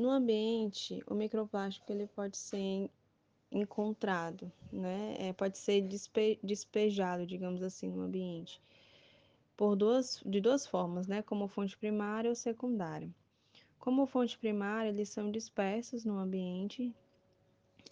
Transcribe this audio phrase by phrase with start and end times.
[0.00, 2.90] No ambiente, o microplástico ele pode ser
[3.52, 5.14] encontrado, né?
[5.18, 8.62] É, pode ser despe despejado, digamos assim, no ambiente,
[9.54, 11.20] por duas, de duas formas, né?
[11.20, 13.10] Como fonte primária ou secundária.
[13.78, 16.94] Como fonte primária, eles são dispersos no ambiente,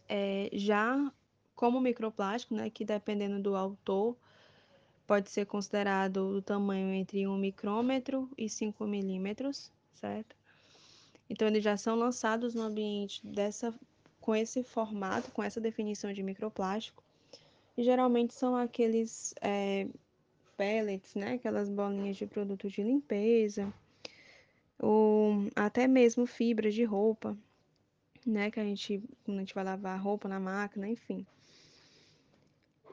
[0.08, 1.12] é, já
[1.54, 2.70] como microplástico, né?
[2.70, 4.16] Que dependendo do autor,
[5.06, 10.37] pode ser considerado o tamanho entre 1 micrômetro e 5 milímetros, certo?
[11.28, 13.74] Então, eles já são lançados no ambiente dessa,
[14.20, 17.02] com esse formato, com essa definição de microplástico.
[17.76, 19.86] E geralmente são aqueles é,
[20.56, 21.34] pellets, né?
[21.34, 23.72] Aquelas bolinhas de produto de limpeza,
[24.78, 27.38] ou até mesmo fibras de roupa,
[28.26, 28.50] né?
[28.50, 31.24] Que a gente, quando a gente vai lavar roupa na máquina, enfim.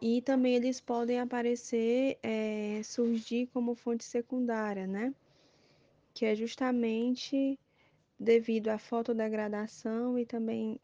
[0.02, 5.14] E também eles podem aparecer, é, surgir como fonte secundária, né?
[6.14, 7.58] Que é justamente
[8.20, 10.80] devido à fotodegradação e também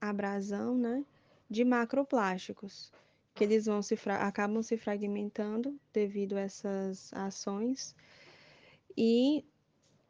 [0.00, 1.04] abrasão, né,
[1.50, 2.92] de macroplásticos,
[3.34, 7.94] que eles vão se acabam se fragmentando devido a essas ações
[8.96, 9.44] e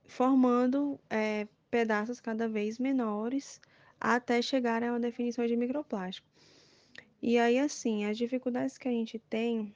[0.06, 3.60] formando é, pedaços cada vez menores
[4.00, 6.26] até chegar a uma definição de microplástico.
[7.20, 9.74] E aí, assim, as dificuldades que a gente tem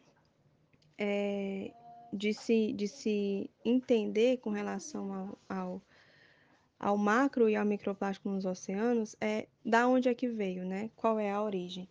[0.97, 1.72] é,
[2.12, 5.83] de, se, de se entender com relação ao, ao
[6.83, 10.91] ao macro e ao microplástico nos oceanos é da onde é que veio, né?
[10.97, 11.88] Qual é a origem?